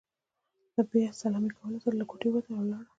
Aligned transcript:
له 0.75 0.81
بیا 0.91 1.09
سلامۍ 1.21 1.51
کولو 1.57 1.77
سره 1.83 1.95
له 1.99 2.05
کوټې 2.09 2.27
ووتل، 2.29 2.51
او 2.59 2.65
لاړل. 2.71 2.87